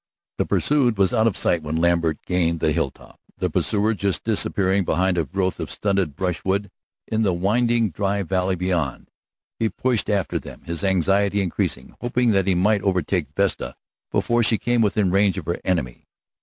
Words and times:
The 0.39 0.47
pursued 0.47 0.97
was 0.97 1.13
out 1.13 1.27
of 1.27 1.37
sight 1.37 1.61
when 1.61 1.75
Lambert 1.75 2.25
gained 2.25 2.59
the 2.59 2.71
hilltop, 2.71 3.19
the 3.37 3.51
pursuer 3.51 3.93
just 3.93 4.23
disappearing 4.23 4.83
behind 4.83 5.15
a 5.15 5.25
growth 5.25 5.59
of 5.59 5.69
stunted 5.71 6.15
brushwood 6.15 6.71
in 7.07 7.21
the 7.21 7.33
winding 7.35 7.91
dry 7.91 8.23
valley 8.23 8.55
beyond. 8.55 9.11
He 9.59 9.69
pushed 9.69 10.09
after 10.09 10.39
them, 10.39 10.63
his 10.65 10.83
anxiety 10.83 11.39
increasing, 11.39 11.93
hoping 12.01 12.31
that 12.31 12.47
he 12.47 12.55
might 12.55 12.81
overtake 12.81 13.27
Vesta 13.37 13.75
before 14.11 14.41
she 14.41 14.57
came 14.57 14.81
within 14.81 15.11
range 15.11 15.37
of 15.37 15.45
her 15.45 15.59
enemy. 15.63 16.07